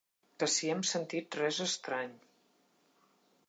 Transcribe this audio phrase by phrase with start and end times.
[0.43, 2.19] Que si hem sentit res estrany.